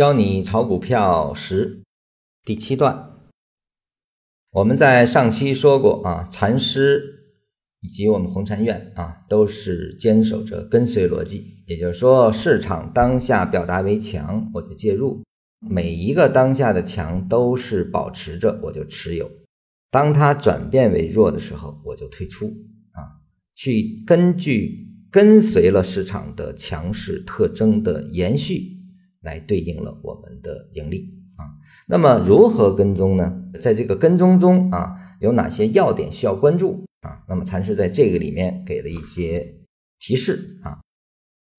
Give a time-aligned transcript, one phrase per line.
[0.00, 1.82] 教你炒股票十
[2.42, 3.10] 第七段，
[4.50, 7.36] 我们在上期说过啊，禅师
[7.82, 15.22] 以及我们红禅院啊，都是坚守着跟随逻辑，也就是说，市场当下表达为强，我就介入；
[15.68, 19.26] 每一个当下的强都是保持着，我就持有；
[19.90, 22.46] 当它转变为弱的时候，我就退出。
[22.92, 23.20] 啊，
[23.54, 28.79] 去根据跟随了市场的强势特征的延续。
[29.22, 31.44] 来对应了我们的盈利啊，
[31.86, 33.42] 那么如何跟踪呢？
[33.60, 37.22] 在这个跟踪中啊，有哪些要点需要关注啊？
[37.28, 39.56] 那么禅师在这个里面给了一些
[39.98, 40.80] 提示啊，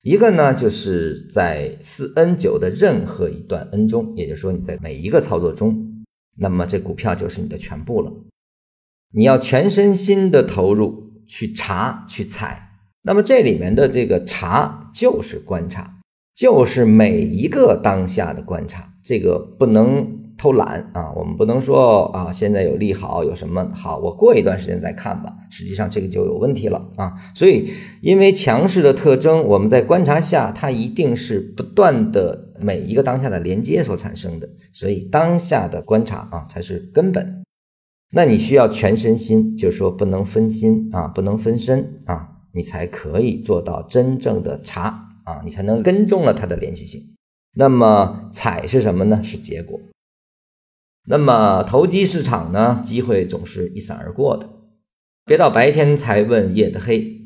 [0.01, 6.03] 一个呢就是在四 N 九的任何一段 N 中，也就是说你的每一个操作中，
[6.37, 8.11] 那么这股票就是你的全部了，
[9.13, 16.00] 你要全身心的投入去查去踩，那么这里面的这个查就是观察。
[16.41, 21.13] 就是每一个当下的观察，这个不能偷懒啊！
[21.15, 25.31] 我们不能说啊，现在有利好，有什么好，我过一段时间再看吧。
[25.51, 27.13] 实际上这个就有问题了啊！
[27.35, 37.43] 所以，因为强势的特征，我们在观察下，它一定是不断的每一个当下的连接所产生的，所以当下的观察啊才是根本。
[38.13, 45.09] 那你需要全身心，就是说不能分心啊，不能分身啊，你才可以做到真正的查。
[45.23, 47.15] 啊，你才能跟踪了它的连续性。
[47.53, 49.21] 那么踩是什么呢？
[49.23, 49.79] 是结果。
[51.07, 52.81] 那么投机市场呢？
[52.85, 54.49] 机会总是一闪而过的，
[55.25, 57.17] 别到白天才问夜的黑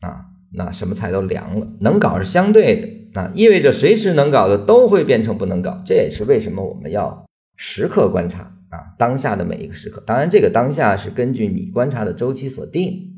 [0.00, 0.26] 啊。
[0.52, 1.72] 那什么菜都凉了？
[1.80, 2.76] 能搞是相对
[3.12, 5.80] 的啊，意味着随时能搞的都会变成不能搞。
[5.86, 7.24] 这也是为什么我们要
[7.56, 10.02] 时刻观察啊，当下的每一个时刻。
[10.06, 13.13] 当然，这个当下是根据你观察的周期所定。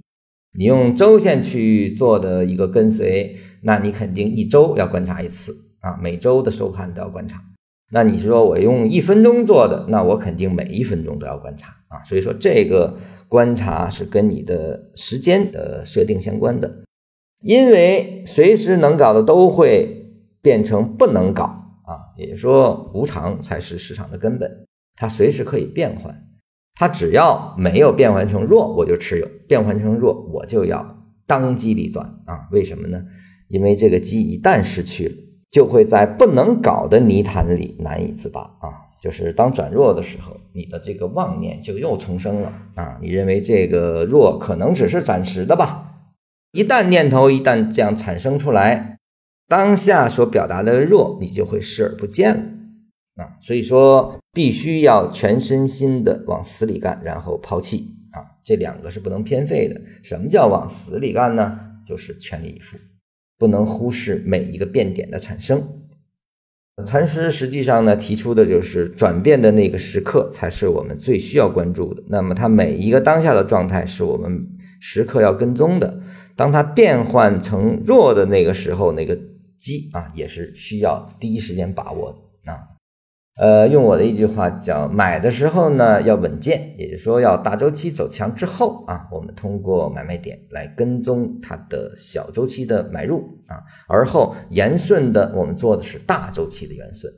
[0.56, 7.42] 你用周线去做的一个跟随，那你肯定一周要观察一次啊，每周的收盘都要观察。
[7.92, 12.02] 那你说我用一分钟做的，那我肯定每一分钟都要观察啊。
[12.04, 12.96] 所以说这个
[13.28, 16.82] 观察是跟你的时间的设定相关的，
[17.42, 20.10] 因为随时能搞的都会
[20.42, 21.44] 变成不能搞
[21.84, 24.66] 啊，也就是说无常才是市场的根本，
[24.96, 26.22] 它随时可以变换。
[26.78, 32.46] 它只要没有变换成弱，我就持有；变换成弱，我就要当机立断啊！
[32.52, 33.02] 为什么呢？
[33.48, 35.14] 因为这个机一旦失去了，
[35.50, 38.92] 就会在不能搞的泥潭里难以自拔啊！
[39.00, 42.98] 就是当转弱的时候，你的这个妄念就又重生了啊！
[43.00, 45.94] 你认为这个弱可能只是暂时的吧？
[46.52, 48.98] 一旦念头一旦这样产生出来，
[49.48, 52.42] 当下所表达的弱，你就会视而不见了。
[53.16, 59.80] 啊，所以说必须要全身心的往死里干，然后抛弃啊，这两个是不能偏废的。
[60.02, 61.58] 什么叫往死里干呢？
[61.86, 62.76] 就是全力以赴，
[63.38, 65.82] 不能忽视每一个变点的产生。
[66.84, 72.02] 禅师实际上呢提出的就是转变的那个时刻才是我们最需要关注的。
[72.08, 74.46] 那么它每一个当下的状态是我们
[74.78, 76.02] 时刻要跟踪的。
[76.36, 79.18] 当它变换成弱的那个时候，那个
[79.56, 82.12] 机啊也是需要第一时间把握
[82.44, 82.75] 的啊。
[83.36, 97.12] 呃，用我的一句话叫，买的时候呢要稳健，也就是说要大周期走强之后啊，我们通过买卖点来跟踪它的小周期的买入啊，而后延顺的我们做的是大周期的元顺。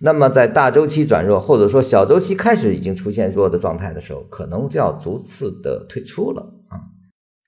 [0.00, 6.78] 那么在大周期转弱或者说小周期开始已经出现弱的状态的时候，可能就要逐次的退出了啊，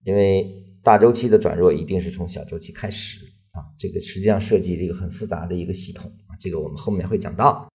[0.04, 0.44] 因为
[0.82, 7.68] 大周期的转弱一定是从小周期开始啊，这个实际上涉及了一个很复杂的一个系统啊，这个我们后面会讲到。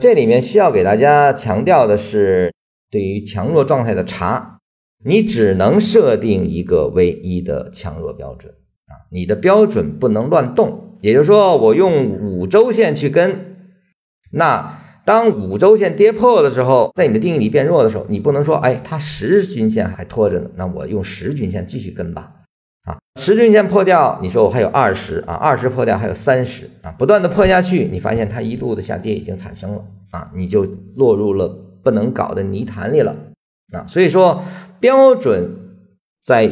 [0.00, 2.52] 这里面需要给大家强调的是，
[2.90, 4.58] 对于强弱状态的查，
[5.04, 8.52] 你只能设定一个唯一的强弱标准
[8.88, 10.98] 啊，你的标准不能乱动。
[11.00, 13.56] 也就是说，我用五周线去跟，
[14.32, 22.43] 那当五周线跌破的时候，在你的定义里变弱的时候，你不能说，哎，它十日均线还拖着呢，那我用十均线继续跟吧。
[22.84, 30.66] 啊，十均线破掉，你说我还有二十啊，二十破掉还有三十啊，不断的破下去，你发现它一路的下跌已经产生了啊，你就
[30.96, 31.48] 落入了
[31.82, 33.16] 不能搞的泥潭里了
[33.72, 34.42] 啊，所以说
[34.80, 35.50] 标准
[36.22, 36.50] 在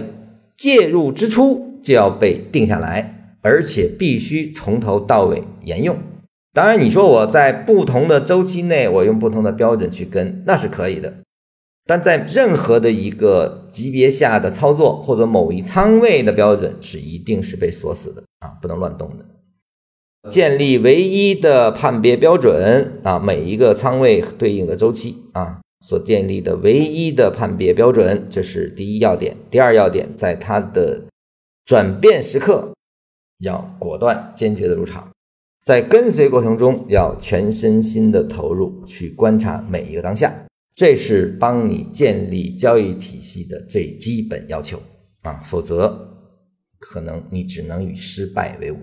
[0.57, 5.97] 介入之初就要被定下来，而且必须从头到尾沿用。
[6.55, 11.15] 当然，你说我在不同的周期内，我用不同的标准去跟，那是可以的。
[11.93, 20.31] 但在任何的一个级别下的操作，或者某一仓位的标准是一定是被锁死的啊，不能乱动的。
[20.31, 29.37] 建立唯一的判别标准啊，每一个仓位对应的周期啊，所建立的唯一的判别标准，这是第一要点。
[29.51, 31.03] 第二要点，在它的
[31.67, 32.73] 转变时刻
[33.41, 35.11] 要果断坚决的入场
[35.63, 40.33] 在跟随过程中，要全身心的投入，去观察每一个当下，
[40.75, 44.83] 这是帮你建立交易体系的最基本要求
[45.21, 45.43] 啊！
[45.45, 46.09] 否则，
[46.79, 48.79] 可能你只能与失败为伍。